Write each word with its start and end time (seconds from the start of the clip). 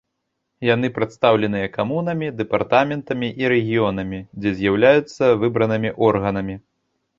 Яны 0.67 0.87
прадстаўленыя 0.95 1.67
камунамі, 1.75 2.31
дэпартаментамі 2.39 3.29
і 3.43 3.53
рэгіёнамі, 3.55 4.19
дзе 4.39 4.57
з'яўляюцца 4.63 5.23
выбранымі 5.45 5.89
органамі. 6.11 6.61